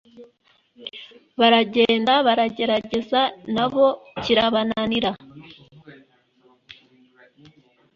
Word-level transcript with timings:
baragenda, 1.39 2.13
baragerageza 2.27 3.21
na 3.55 3.65
bo 3.71 3.87
kirabananira. 4.23 5.11